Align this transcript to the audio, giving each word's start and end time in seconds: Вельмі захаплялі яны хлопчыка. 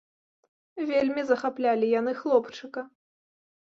Вельмі 0.93 1.27
захаплялі 1.29 1.93
яны 1.99 2.19
хлопчыка. 2.25 2.81